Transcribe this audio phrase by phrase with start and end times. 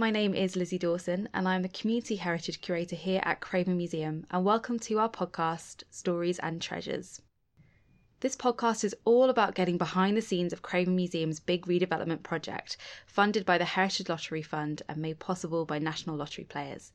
[0.00, 4.24] my name is Lizzie Dawson, and I'm the Community Heritage Curator here at Craven Museum,
[4.30, 7.20] and welcome to our podcast, Stories and Treasures.
[8.20, 12.78] This podcast is all about getting behind the scenes of Craven Museum's big redevelopment project,
[13.04, 16.92] funded by the Heritage Lottery Fund and made possible by National Lottery players.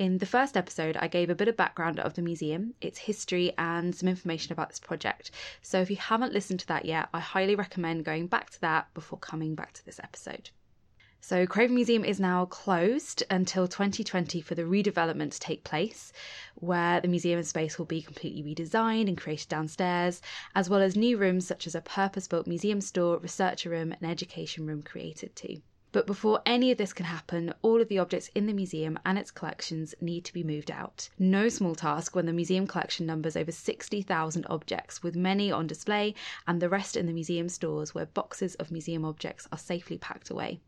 [0.00, 3.52] In the first episode, I gave a bit of background of the museum, its history,
[3.56, 5.30] and some information about this project.
[5.60, 8.92] So if you haven't listened to that yet, I highly recommend going back to that
[8.94, 10.50] before coming back to this episode.
[11.24, 16.12] So, Craven Museum is now closed until 2020 for the redevelopment to take place,
[16.56, 20.20] where the museum space will be completely redesigned and created downstairs,
[20.56, 24.10] as well as new rooms such as a purpose built museum store, researcher room, and
[24.10, 25.62] education room created too.
[25.92, 29.16] But before any of this can happen, all of the objects in the museum and
[29.16, 31.08] its collections need to be moved out.
[31.20, 36.16] No small task when the museum collection numbers over 60,000 objects, with many on display
[36.48, 40.28] and the rest in the museum stores where boxes of museum objects are safely packed
[40.28, 40.58] away.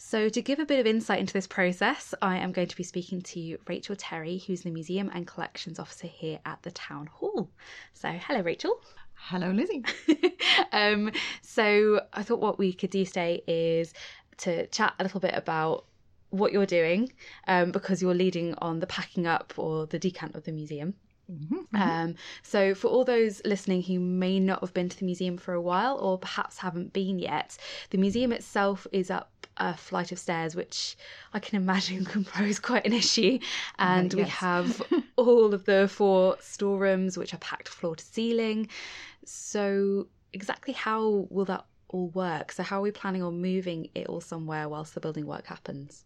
[0.00, 2.84] So, to give a bit of insight into this process, I am going to be
[2.84, 7.50] speaking to Rachel Terry, who's the Museum and Collections Officer here at the Town Hall.
[7.94, 8.80] So, hello, Rachel.
[9.14, 9.84] Hello, Lizzie.
[10.72, 11.10] um,
[11.42, 13.92] so, I thought what we could do today is
[14.38, 15.84] to chat a little bit about
[16.30, 17.12] what you're doing
[17.48, 20.94] um, because you're leading on the packing up or the decant of the museum.
[21.30, 25.36] Mm-hmm, Um, so, for all those listening who may not have been to the museum
[25.36, 27.56] for a while or perhaps haven't been yet,
[27.90, 30.96] the museum itself is up a flight of stairs, which
[31.32, 33.38] I can imagine can pose quite an issue.
[33.78, 34.26] And uh, yes.
[34.26, 34.82] we have
[35.16, 38.68] all of the four storerooms, which are packed floor to ceiling.
[39.24, 42.52] So, exactly how will that all work?
[42.52, 46.04] So, how are we planning on moving it all somewhere whilst the building work happens?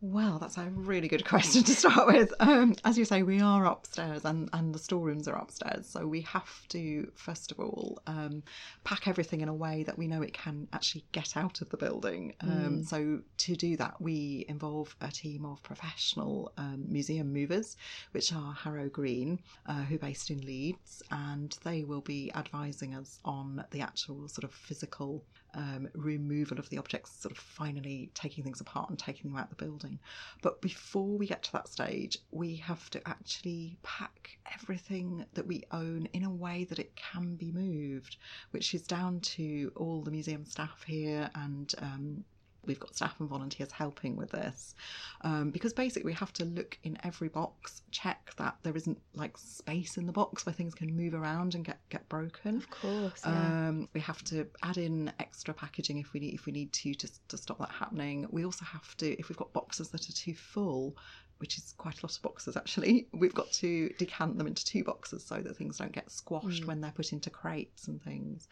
[0.00, 2.32] Well, that's a really good question to start with.
[2.38, 5.88] Um, as you say, we are upstairs and, and the storerooms are upstairs.
[5.88, 8.44] So we have to, first of all, um,
[8.84, 11.76] pack everything in a way that we know it can actually get out of the
[11.76, 12.34] building.
[12.40, 12.86] Um, mm.
[12.86, 17.76] So to do that, we involve a team of professional um, museum movers,
[18.12, 22.94] which are Harrow Green, uh, who are based in Leeds, and they will be advising
[22.94, 28.10] us on the actual sort of physical um, removal of the objects, sort of finally
[28.14, 29.98] taking things apart and taking them out the building.
[30.42, 35.64] But before we get to that stage, we have to actually pack everything that we
[35.72, 38.16] own in a way that it can be moved,
[38.50, 42.24] which is down to all the museum staff here and um,
[42.68, 44.74] we've got staff and volunteers helping with this.
[45.22, 49.36] Um, because basically we have to look in every box check that there isn't like
[49.36, 52.56] space in the box where things can move around and get get broken.
[52.58, 53.68] Of course yeah.
[53.68, 56.94] um, we have to add in extra packaging if we need if we need to,
[56.94, 58.26] to to stop that happening.
[58.30, 60.96] We also have to if we've got boxes that are too full
[61.38, 64.84] which is quite a lot of boxes actually, we've got to decant them into two
[64.84, 66.66] boxes so that things don't get squashed mm.
[66.66, 68.48] when they're put into crates and things.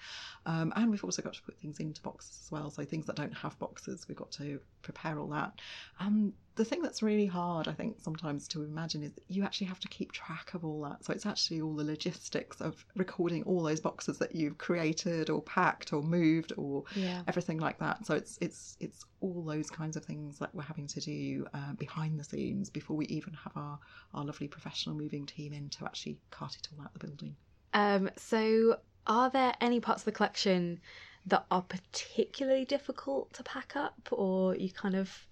[0.47, 2.71] Um, and we've also got to put things into boxes as well.
[2.71, 5.53] So things that don't have boxes, we've got to prepare all that.
[5.99, 9.67] And the thing that's really hard, I think, sometimes to imagine is that you actually
[9.67, 11.05] have to keep track of all that.
[11.05, 15.43] So it's actually all the logistics of recording all those boxes that you've created or
[15.43, 17.23] packed or moved or yeah.
[17.29, 18.07] everything like that.
[18.07, 21.75] So it's it's it's all those kinds of things that we're having to do uh,
[21.75, 23.79] behind the scenes before we even have our
[24.15, 27.37] our lovely professional moving team in to actually cart it all out the building.
[27.75, 30.81] Um, so are there any parts of the collection
[31.27, 35.27] that are particularly difficult to pack up, or you kind of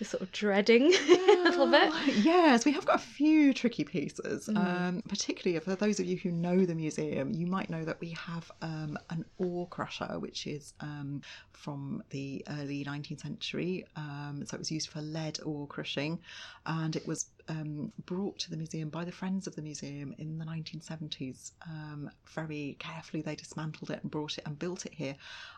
[0.00, 1.92] you're sort of dreading a little bit.
[2.24, 4.48] Yes, we have got a few tricky pieces.
[4.48, 4.56] Mm.
[4.56, 8.10] Um, particularly for those of you who know the museum, you might know that we
[8.10, 11.20] have um, an ore crusher, which is um,
[11.52, 13.84] from the early 19th century.
[13.96, 16.18] Um, so it was used for lead ore crushing,
[16.64, 20.38] and it was um, brought to the museum by the Friends of the Museum in
[20.38, 21.52] the 1970s.
[21.68, 25.16] Um, very carefully, they dismantled it and brought it and built it here.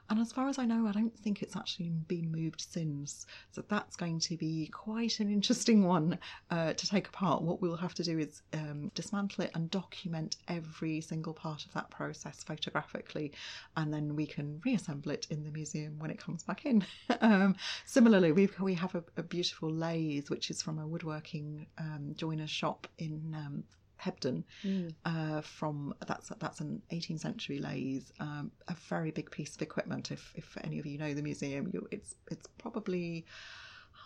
[0.09, 3.27] And as far as I know, I don't think it's actually been moved since.
[3.51, 6.19] So that's going to be quite an interesting one
[6.51, 7.43] uh, to take apart.
[7.43, 11.73] What we'll have to do is um, dismantle it and document every single part of
[11.75, 13.33] that process photographically,
[13.77, 16.85] and then we can reassemble it in the museum when it comes back in.
[17.21, 17.55] um,
[17.85, 22.51] similarly, we we have a, a, beautiful lathe which is from a woodworking um, joiner's
[22.51, 23.65] shop in um,
[24.01, 24.93] Hebden mm.
[25.05, 30.11] uh, from that's that's an 18th century lathe, um, a very big piece of equipment.
[30.11, 33.25] If if any of you know the museum, you, it's it's probably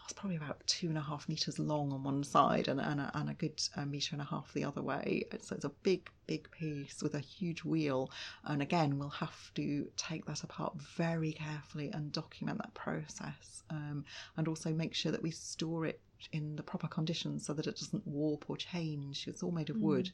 [0.07, 3.11] it's probably about two and a half meters long on one side and, and, a,
[3.15, 5.25] and a good uh, meter and a half the other way.
[5.41, 8.13] So it's a big, big piece with a huge wheel.
[8.45, 14.05] And again, we'll have to take that apart very carefully and document that process um,
[14.37, 16.01] and also make sure that we store it
[16.33, 19.27] in the proper conditions so that it doesn't warp or change.
[19.29, 19.83] It's all made of mm.
[19.83, 20.11] wood,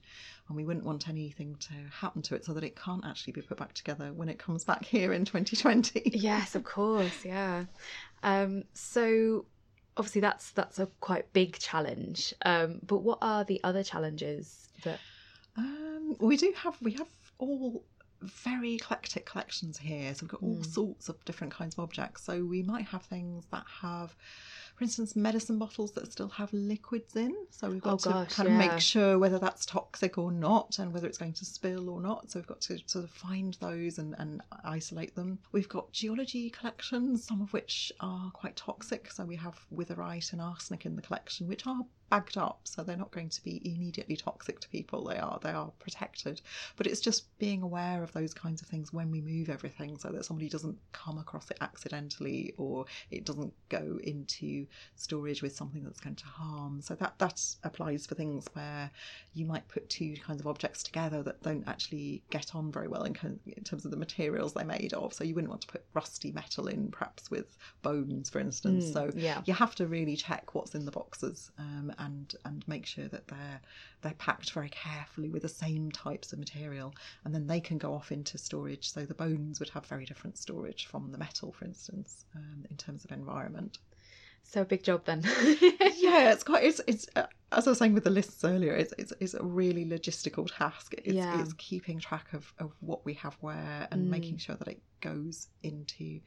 [0.49, 3.43] and we wouldn't want anything to happen to it so that it can't actually be
[3.43, 6.03] put back together when it comes back here in 2020.
[6.15, 7.65] Yes, of course, yeah.
[8.23, 9.47] Um, so
[9.97, 12.35] obviously that's that's a quite big challenge.
[12.45, 14.99] Um, but what are the other challenges that?
[15.57, 17.09] Um, we do have we have
[17.39, 17.85] all
[18.23, 20.15] very eclectic collections here.
[20.15, 20.67] So we've got all Mm.
[20.67, 22.23] sorts of different kinds of objects.
[22.23, 24.15] So we might have things that have,
[24.75, 27.35] for instance, medicine bottles that still have liquids in.
[27.51, 30.79] So we've got Oh to gosh, kind of make sure whether that's toxic or not
[30.79, 32.31] and whether it's going to spill or not.
[32.31, 35.39] So we've got to sort of find those and, and isolate them.
[35.53, 39.11] We've got geology collections, some of which are quite toxic.
[39.11, 42.95] So we have witherite and arsenic in the collection, which are bagged up so they're
[42.95, 46.43] not going to be immediately toxic to people they are they are protected
[46.77, 50.11] but it's just being aware of those kinds of things when we move everything so
[50.11, 54.62] that somebody doesn't come across it accidentally or it doesn't go into
[54.97, 58.91] storage with something that's going to harm so that that applies for things where
[59.35, 63.05] you might put two kinds of objects together that don't actually get on very well
[63.05, 63.17] in,
[63.47, 66.33] in terms of the materials they're made of so you wouldn't want to put rusty
[66.33, 69.43] metal in perhaps with bones for instance Mm, so yeah.
[69.45, 73.29] you have to really check what's in the boxes um, and and make sure that
[73.29, 73.61] they're
[74.03, 76.95] they're packed very carefully with the same types of material,
[77.25, 78.91] and then they can go off into storage.
[78.91, 82.77] So the bones would have very different storage from the metal, for instance, um, in
[82.77, 83.79] terms of environment.
[84.45, 85.23] So a big job then.
[85.23, 86.65] yeah, it's quite.
[86.65, 88.75] It's it's uh, as I was saying with the lists earlier.
[88.75, 90.95] It's it's, it's a really logistical task.
[90.99, 91.41] It's, Yeah.
[91.41, 94.11] it's keeping track of, of what we have where and Mm.
[94.11, 96.21] making sure that it goes into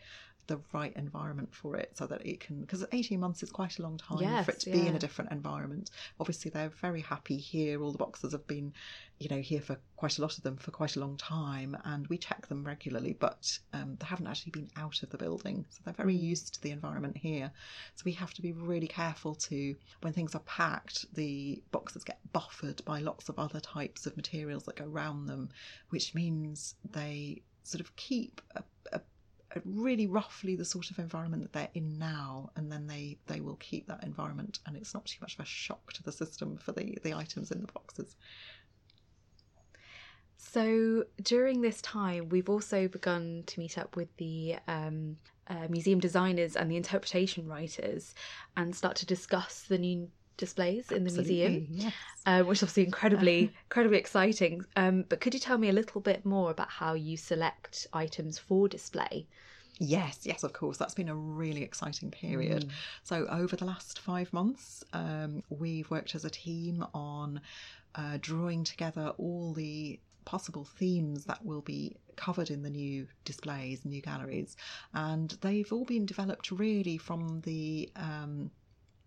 [0.47, 3.81] the right environment for it so that it can because 18 months is quite a
[3.81, 5.91] long time for it to be in a different environment.
[6.19, 7.81] Obviously they're very happy here.
[7.81, 8.73] All the boxes have been
[9.19, 12.05] you know here for quite a lot of them for quite a long time and
[12.07, 15.65] we check them regularly but um, they haven't actually been out of the building.
[15.69, 16.21] So they're very Mm.
[16.21, 17.51] used to the environment here.
[17.95, 22.19] So we have to be really careful to when things are packed the boxes get
[22.33, 25.49] buffered by lots of other types of materials that go around them
[25.89, 28.63] which means they sort of keep a,
[28.93, 29.01] a
[29.63, 33.55] really roughly the sort of environment that they're in now and then they they will
[33.55, 36.71] keep that environment and it's not too much of a shock to the system for
[36.71, 38.15] the the items in the boxes.
[40.37, 45.17] So during this time, we've also begun to meet up with the um,
[45.47, 48.13] uh, museum designers and the interpretation writers
[48.55, 51.93] and start to discuss the new displays in the museum, yes.
[52.25, 54.65] uh, which is obviously incredibly, incredibly exciting.
[54.75, 58.37] Um, but could you tell me a little bit more about how you select items
[58.37, 59.27] for display?
[59.77, 60.77] Yes, yes, of course.
[60.77, 62.69] That's been a really exciting period.
[63.03, 67.41] So, over the last five months, um, we've worked as a team on
[67.95, 73.85] uh, drawing together all the possible themes that will be covered in the new displays,
[73.85, 74.55] new galleries,
[74.93, 78.49] and they've all been developed really from the um,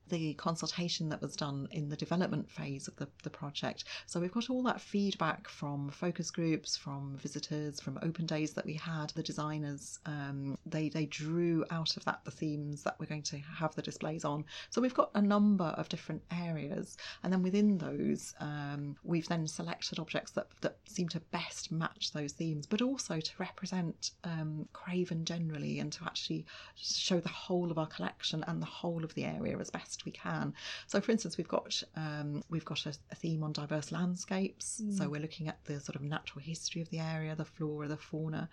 [0.09, 3.85] the consultation that was done in the development phase of the, the project.
[4.07, 8.67] So we've got all that feedback from focus groups, from visitors, from open days that
[8.67, 9.11] we had.
[9.11, 13.39] The designers um, they they drew out of that the themes that we're going to
[13.39, 14.45] have the displays on.
[14.71, 19.47] So we've got a number of different areas, and then within those, um, we've then
[19.47, 24.69] selected objects that that seem to best match those themes, but also to represent um,
[24.73, 26.45] Craven generally and to actually
[26.77, 30.13] show the whole of our collection and the whole of the area as best we
[30.13, 30.55] can.
[30.87, 34.83] So, for instance, we've got um, we've got a, a theme on diverse landscapes.
[34.97, 37.97] So we're looking at the sort of natural history of the area, the flora, the
[37.97, 38.49] fauna.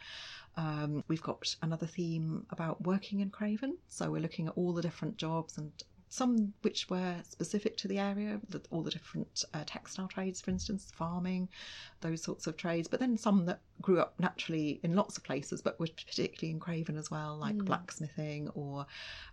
[0.57, 3.77] Um, we've got another theme about working in Craven.
[3.87, 5.71] So we're looking at all the different jobs and
[6.09, 10.91] some which were specific to the area, all the different uh, textile trades, for instance,
[10.95, 11.49] farming,
[12.01, 15.61] those sorts of trades, but then some that grew up naturally in lots of places,
[15.61, 17.65] but were particularly in Craven as well, like Mm.
[17.65, 18.85] blacksmithing or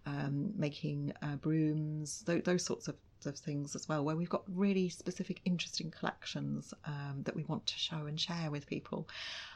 [0.06, 4.42] um, making uh, brooms, th- those sorts of, of things as well, where we've got
[4.48, 9.08] really specific, interesting collections um, that we want to show and share with people.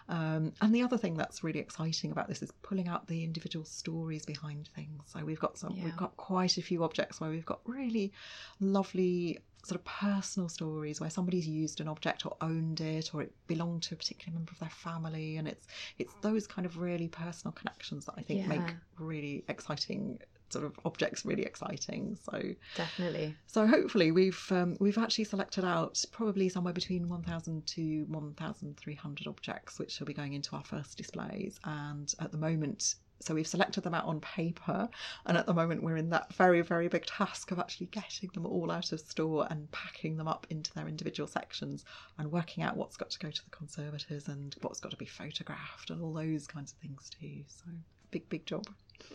[0.09, 3.65] Um, and the other thing that's really exciting about this is pulling out the individual
[3.65, 5.03] stories behind things.
[5.07, 5.85] So we've got some, Yeah.
[5.85, 8.13] we've got quite a few objects where we've got really
[8.61, 13.33] lovely sort of personal stories where somebody's used an object or owned it or it
[13.49, 15.67] belonged to a particular member of their family and it's
[15.99, 18.47] it's those kind of really personal connections that I think Yeah.
[18.49, 22.41] make really exciting sort of objects really exciting so
[22.77, 23.35] Definitely.
[23.47, 29.79] so hopefully we've um, we've actually selected out probably somewhere between 1000 to 1300 objects
[29.79, 33.83] which will be going into our first displays and at the moment so we've selected
[33.83, 34.89] them out on paper
[35.25, 38.47] and at the moment we're in that very very big task of actually getting them
[38.47, 41.85] all out of store and packing them up into their individual sections
[42.19, 45.07] and working out what's got to go to the conservators and what's got to be
[45.07, 47.65] photographed and all those kinds of things too so
[48.11, 48.67] big big job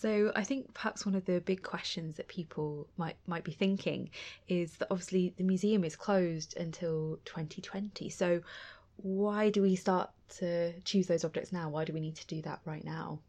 [0.00, 4.10] So I think perhaps one of the big questions that people might might be thinking
[4.48, 8.10] is that obviously the museum is closed until 2020.
[8.10, 8.42] So
[8.96, 11.68] why do we start to choose those objects now?
[11.68, 13.20] Why do we need to do that right now?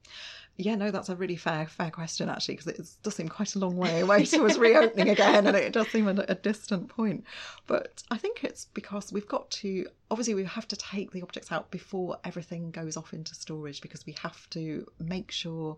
[0.58, 3.60] Yeah, no, that's a really fair fair question actually, because it does seem quite a
[3.60, 7.26] long way away to us reopening again, and it does seem a, a, distant point.
[7.68, 11.52] But I think it's because we've got to obviously we have to take the objects
[11.52, 15.78] out before everything goes off into storage, because we have to make sure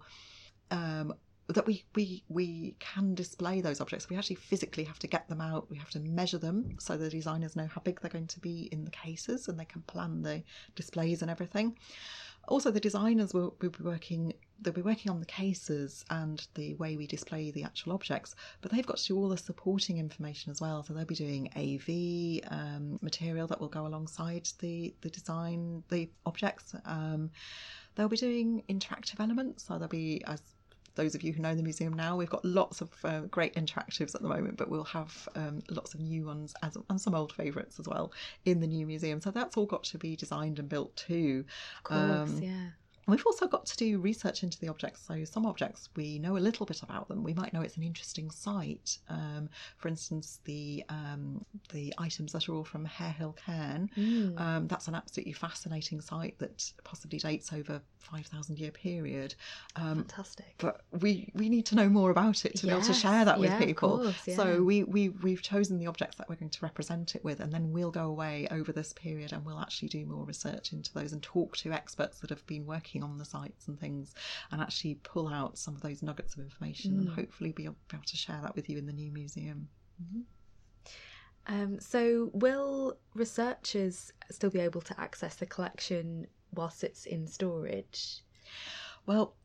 [0.72, 1.14] um,
[1.48, 4.10] that we we we can display those objects.
[4.10, 5.70] We actually physically have to get them out.
[5.70, 8.68] We have to measure them so the designers know how big they're going to be
[8.72, 10.44] in the cases, and they can plan the
[10.76, 11.78] displays and everything
[12.48, 16.74] also the designers will, will, be working they'll be working on the cases and the
[16.76, 20.50] way we display the actual objects but they've got to do all the supporting information
[20.52, 25.10] as well so they'll be doing av um, material that will go alongside the the
[25.10, 27.30] design the objects um,
[27.96, 30.42] they'll be doing interactive elements so there'll be as
[30.98, 34.14] those of you who know the museum now, we've got lots of uh, great interactives
[34.14, 37.32] at the moment, but we'll have um, lots of new ones as, and some old
[37.32, 38.12] favourites as well
[38.44, 39.22] in the new museum.
[39.22, 41.46] So that's all got to be designed and built too.
[41.78, 42.70] Of course, um, yeah.
[43.08, 45.02] We've also got to do research into the objects.
[45.08, 47.24] So, some objects we know a little bit about them.
[47.24, 48.98] We might know it's an interesting site.
[49.10, 53.90] Um, for instance, the um, the items that are all from Harehill Cairn.
[53.98, 54.40] Mm.
[54.40, 59.36] Um, that's an absolutely fascinating site that possibly dates over five thousand year period.
[59.76, 60.56] Um, Fantastic.
[60.58, 63.26] But we we need to know more about it to yes, be able to share
[63.26, 64.00] that with yeah, people.
[64.00, 64.36] Course, yeah.
[64.36, 67.52] So we we we've chosen the objects that we're going to represent it with, and
[67.52, 71.14] then we'll go away over this period and we'll actually do more research into those
[71.14, 74.14] and talk to experts that have been working working on the sites and things
[74.52, 77.00] and actually pull out some of those nuggets of information mm.
[77.00, 77.76] and hopefully be able
[78.06, 79.68] to share that with you in the new museum.
[80.02, 80.22] Mm-hmm.
[81.50, 88.22] Um, so, will researchers still be able to access the collection whilst it's in storage?
[89.06, 89.36] Well,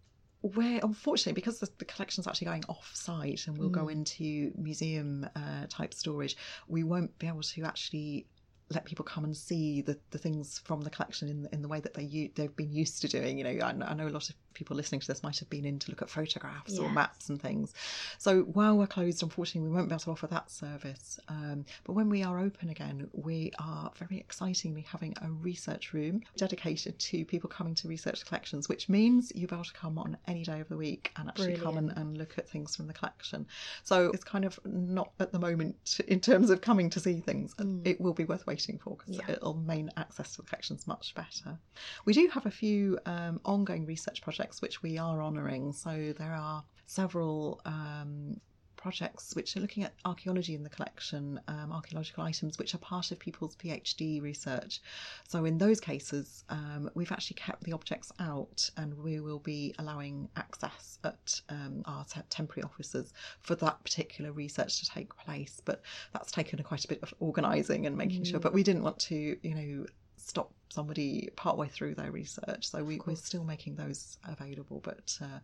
[0.43, 3.73] we're unfortunately because the, the collection's actually going off site and we'll mm.
[3.73, 8.27] go into museum uh, type storage, we won't be able to actually
[8.73, 11.81] let people come and see the, the things from the collection in, in the way
[11.81, 13.39] that they they've been used to doing.
[13.39, 15.65] You know, I, I know a lot of people listening to this might have been
[15.65, 16.81] in to look at photographs yes.
[16.81, 17.75] or maps and things.
[18.19, 21.21] So while we're closed, unfortunately, we won't be able to offer that service.
[21.29, 26.23] Um, but when we are open again, we are very excitingly having a research room
[26.37, 30.17] dedicated to people coming to research collections, which means you'll be able to come on
[30.27, 31.65] any day of the week and actually Brilliant.
[31.65, 33.47] come and, and look at things from the collection.
[33.83, 37.55] So it's kind of not at the moment in terms of coming to see things.
[37.55, 37.87] Mm.
[37.87, 39.35] It will be worth waiting for because yeah.
[39.35, 41.59] it'll make access to the collections much better.
[42.05, 45.73] We do have a few um, ongoing research projects projects which we are honouring.
[45.73, 48.41] So there are several um,
[48.77, 53.13] projects which are looking at archaeology in the collection, um, archaeological items which are part
[53.13, 54.81] of people's PhD research.
[55.29, 59.77] So in those cases, um, we've actually kept the objects out and we will be
[59.79, 65.63] allowing access at um, our te- temporary offices for that particular research to take place.
[65.65, 65.83] But
[66.13, 68.31] that's taken quite a bit of organising and making mm.
[68.31, 68.41] sure.
[68.41, 72.69] But we didn't want to, you know, stop somebody partway through their research.
[72.69, 75.39] So we, are still making those available, but uh,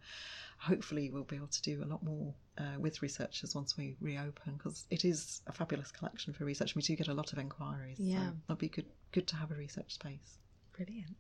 [0.59, 4.55] hopefully we'll be able to do a lot more uh, with researchers once we reopen
[4.55, 6.75] because it is a fabulous collection for research.
[6.75, 7.99] We do get a lot of enquiries.
[7.99, 10.39] Yeah, so it'll be good good to have a research space.
[10.77, 11.17] Brilliant.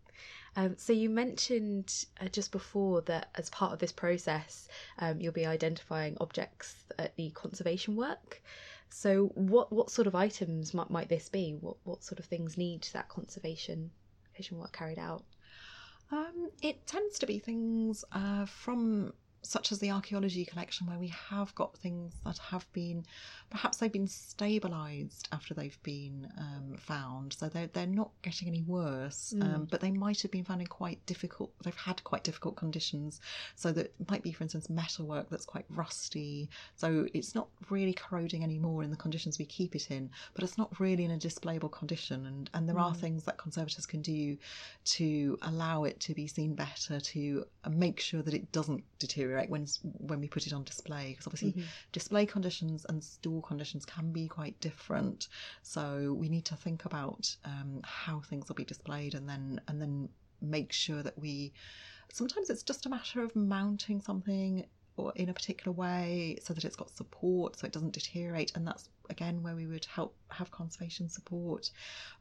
[0.56, 5.32] Um, so you mentioned uh, just before that as part of this process, um, you'll
[5.32, 8.42] be identifying objects at the conservation work.
[8.90, 11.56] So, what what sort of items might, might this be?
[11.60, 13.90] What what sort of things need that conservation
[14.52, 15.24] work carried out?
[16.10, 21.08] Um, it tends to be things uh, from such as the archaeology collection, where we
[21.30, 23.04] have got things that have been
[23.50, 28.62] perhaps they've been stabilised after they've been um, found, so they're they're not getting any
[28.62, 29.42] worse, mm.
[29.42, 31.52] um, but they might have been found in quite difficult.
[31.62, 33.20] They've had quite difficult conditions,
[33.54, 36.48] so that might be, for instance, metalwork that's quite rusty.
[36.76, 40.58] So it's not really corroding anymore in the conditions we keep it in, but it's
[40.58, 42.26] not really in a displayable condition.
[42.26, 42.82] And and there mm.
[42.82, 44.36] are things that conservators can do
[44.84, 49.27] to allow it to be seen better, to uh, make sure that it doesn't deteriorate
[49.48, 51.68] when when we put it on display because obviously mm-hmm.
[51.92, 55.28] display conditions and store conditions can be quite different.
[55.62, 59.80] So we need to think about um, how things will be displayed and then and
[59.80, 60.08] then
[60.40, 61.52] make sure that we.
[62.10, 64.64] Sometimes it's just a matter of mounting something
[64.96, 68.66] or in a particular way so that it's got support so it doesn't deteriorate and
[68.66, 71.70] that's again where we would help have conservation support.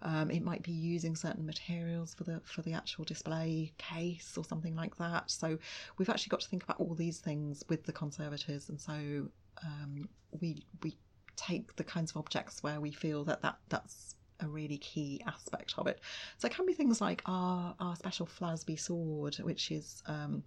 [0.01, 4.44] Um, it might be using certain materials for the for the actual display case or
[4.44, 5.29] something like that.
[5.32, 5.58] So
[5.98, 8.70] we've actually got to think about all these things with the conservators.
[8.70, 9.27] And so
[9.63, 10.98] um, we we
[11.36, 15.74] take the kinds of objects where we feel that, that that's a really key aspect
[15.77, 16.00] of it.
[16.38, 20.44] So it can be things like our our special Flasby sword which is um,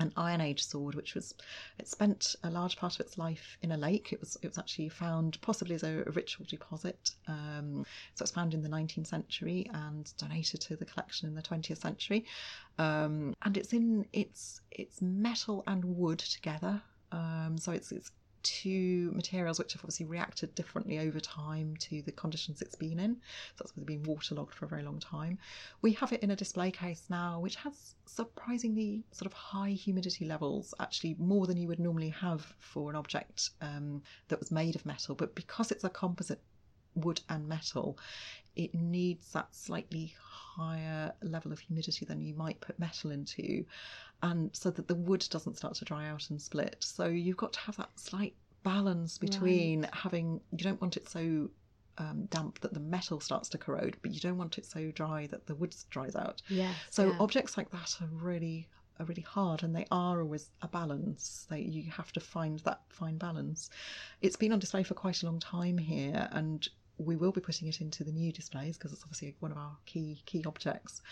[0.00, 1.34] an Iron Age sword, which was
[1.78, 4.12] it spent a large part of its life in a lake.
[4.12, 7.12] It was it was actually found possibly as a, a ritual deposit.
[7.28, 7.84] Um,
[8.14, 11.78] so it's found in the 19th century and donated to the collection in the 20th
[11.78, 12.24] century.
[12.78, 16.82] Um, and it's in it's it's metal and wood together.
[17.12, 18.10] Um, so it's it's
[18.44, 23.14] two materials which have obviously reacted differently over time to the conditions it's been in.
[23.56, 25.38] So that's been waterlogged for a very long time.
[25.82, 30.24] We have it in a display case now, which has surprisingly sort of high humidity
[30.24, 34.76] levels, actually more than you would normally have for an object um, that was made
[34.76, 35.14] of metal.
[35.14, 36.40] But because it's a composite
[36.94, 37.98] wood and metal,
[38.56, 43.64] it needs that slightly higher level of humidity than you might put metal into,
[44.24, 46.76] and so that the wood doesn't start to dry out and split.
[46.80, 49.94] So you've got to have that slight balance between right.
[49.94, 51.50] having you don't want it so
[51.98, 55.26] um, damp that the metal starts to corrode, but you don't want it so dry
[55.26, 56.40] that the wood dries out.
[56.48, 56.72] Yeah.
[56.90, 57.16] So yeah.
[57.20, 58.66] objects like that are really
[58.98, 61.46] are really hard, and they are always a balance.
[61.50, 63.68] They, you have to find that fine balance.
[64.22, 66.66] It's been on display for quite a long time here, and
[66.96, 69.76] we will be putting it into the new displays because it's obviously one of our
[69.84, 71.02] key key objects.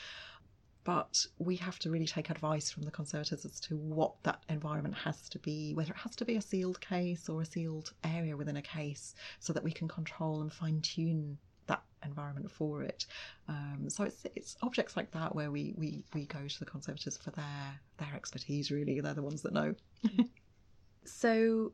[0.84, 4.96] But we have to really take advice from the conservators as to what that environment
[4.96, 8.36] has to be, whether it has to be a sealed case or a sealed area
[8.36, 13.06] within a case, so that we can control and fine tune that environment for it.
[13.48, 17.16] Um, so it's it's objects like that where we, we we go to the conservators
[17.16, 18.70] for their their expertise.
[18.70, 19.74] Really, they're the ones that know.
[21.04, 21.72] so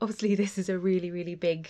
[0.00, 1.68] obviously, this is a really really big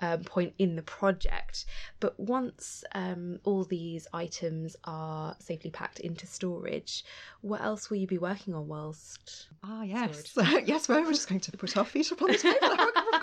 [0.00, 1.64] um, point in the project.
[2.00, 7.04] But once um, all these items are safely packed into storage,
[7.40, 9.48] what else will you be working on whilst?
[9.62, 10.36] Ah, yes.
[10.64, 12.76] yes, we're just going to put our feet up on the table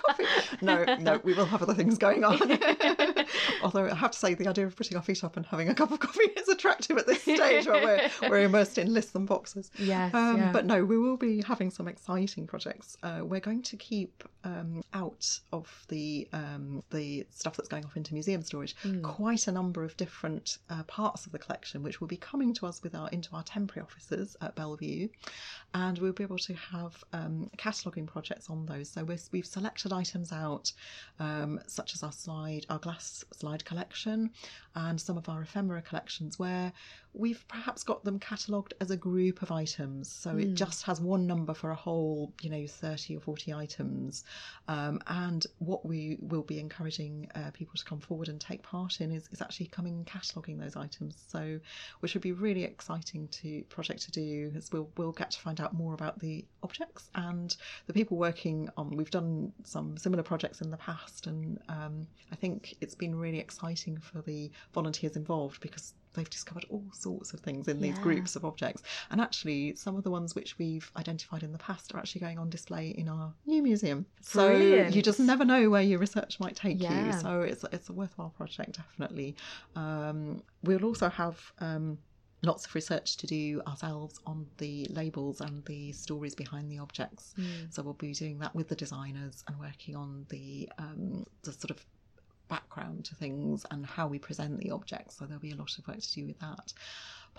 [0.07, 0.59] and have a cup of coffee.
[0.61, 2.39] No, no, we will have other things going on.
[3.63, 5.75] Although I have to say, the idea of putting our feet up and having a
[5.75, 9.27] cup of coffee is attractive at this stage where we're, we're immersed in lists and
[9.27, 9.71] boxes.
[9.77, 10.13] Yes.
[10.13, 10.51] Um, yeah.
[10.51, 12.97] But no, we will be having some exciting projects.
[13.03, 17.97] Uh, we're going to keep um, out of the um, the stuff that's going off
[17.97, 19.01] into museum storage mm.
[19.01, 22.65] quite a number of different uh, parts of the collection, which will be coming to
[22.65, 25.09] us with our into our temporary offices at Belle Vue,
[25.73, 28.89] and we'll be able to have um, cataloguing projects on those.
[28.89, 29.45] So we have
[29.93, 30.71] items out,
[31.19, 34.31] um, such as our slide, our glass slide collection,
[34.75, 36.71] and some of our ephemera collections, where
[37.13, 40.09] we've perhaps got them catalogued as a group of items.
[40.09, 40.41] So mm.
[40.41, 40.55] it hmm.
[40.55, 44.23] just has one number for a whole, you know, 30 or 40 items.
[44.67, 49.01] Um, and what we will be encouraging uh, people to come forward and take part
[49.01, 51.23] in is, is actually coming and cataloguing those items.
[51.27, 51.59] So,
[52.01, 55.59] which would be really exciting to project to do, as we'll, we'll get to find
[55.59, 57.55] out more about the objects and
[57.87, 58.95] the people working on.
[58.95, 63.39] We've done some similar projects in the past, and um, I think it's been really
[63.39, 68.03] exciting for the volunteers involved because they've discovered all sorts of things in these yeah.
[68.03, 68.83] groups of objects.
[69.11, 72.39] And actually, some of the ones which we've identified in the past are actually going
[72.39, 74.05] on display in our new museum.
[74.33, 74.91] Brilliant.
[74.91, 77.07] So you just never know where your research might take yeah.
[77.07, 77.13] you.
[77.13, 79.35] So it's it's a worthwhile project, definitely.
[79.75, 81.39] Um, we'll also have.
[81.59, 81.97] Um,
[82.41, 87.33] lots of research to do ourselves on the labels and the stories behind the objects.
[87.37, 87.73] Mm.
[87.73, 91.71] So we'll be doing that with the designers and working on the um, the sort
[91.71, 91.85] of
[92.49, 95.17] background to things and how we present the objects.
[95.17, 96.73] So there'll be a lot of work to do with that.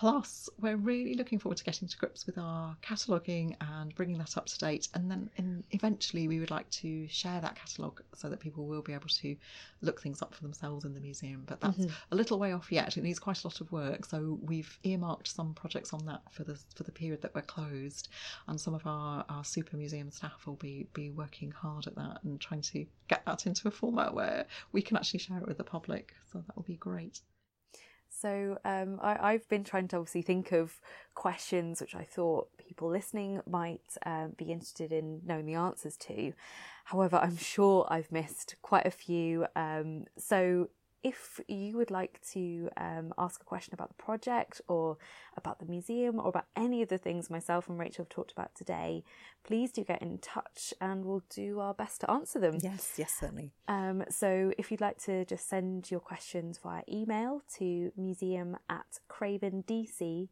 [0.00, 4.38] Plus, we're really looking forward to getting to grips with our cataloguing and bringing that
[4.38, 4.88] up to date.
[4.94, 8.80] And then in, eventually, we would like to share that catalogue so that people will
[8.80, 9.36] be able to
[9.82, 11.42] look things up for themselves in the museum.
[11.46, 11.92] But that's mm-hmm.
[12.12, 12.96] a little way off yet.
[12.96, 14.06] It needs quite a lot of work.
[14.06, 18.08] So we've earmarked some projects on that for the for the period that we're closed,
[18.48, 22.20] and some of our, our super museum staff will be be working hard at that
[22.24, 25.58] and trying to get that into a format where we can actually share it with
[25.58, 26.14] the public.
[26.32, 27.20] So that will be great.
[28.20, 30.78] So um, I, have been trying to obviously think of
[31.14, 36.34] questions which I thought people listening might um, be interested in knowing the answers to.
[36.84, 39.46] However, I'm sure I've missed quite a few.
[39.56, 40.68] Um, so
[41.02, 44.98] if you would like to um, ask a question about the project or
[45.36, 48.54] about the museum or about any of the things myself and Rachel have talked about
[48.54, 49.02] today,
[49.42, 52.58] please do get in touch and we'll do our best to answer them.
[52.60, 53.52] Yes, yes, certainly.
[53.68, 58.98] Um, so if you'd like to just send your questions via email to museum at
[59.08, 60.28] cravendc.gov.uk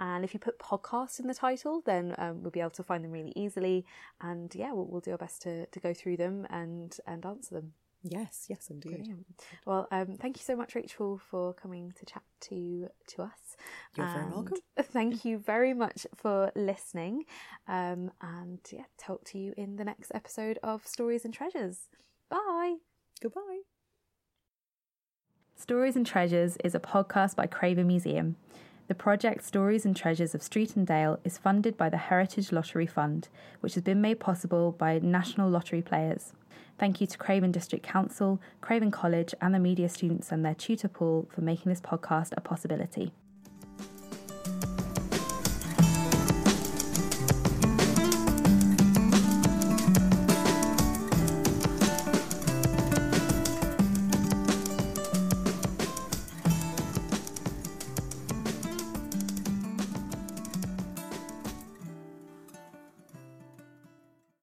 [0.00, 3.04] and if you put podcast in the title, then um, we'll be able to find
[3.04, 3.86] them really easily.
[4.20, 7.54] And yeah, we'll, we'll do our best to, to go through them and, and answer
[7.54, 7.74] them.
[8.06, 8.96] Yes, yes, indeed.
[8.96, 9.26] Brilliant.
[9.64, 13.56] Well, um, thank you so much, Rachel, for coming to chat to to us.
[13.96, 14.58] You're and very welcome.
[14.82, 17.24] Thank you very much for listening,
[17.66, 21.88] um, and yeah, talk to you in the next episode of Stories and Treasures.
[22.28, 22.76] Bye.
[23.22, 23.60] Goodbye.
[25.56, 28.36] Stories and Treasures is a podcast by Craven Museum.
[28.86, 32.86] The project Stories and Treasures of Street and Dale is funded by the Heritage Lottery
[32.86, 33.28] Fund,
[33.60, 36.34] which has been made possible by national lottery players.
[36.78, 40.88] Thank you to Craven District Council, Craven College, and the media students and their tutor
[40.88, 43.12] pool for making this podcast a possibility.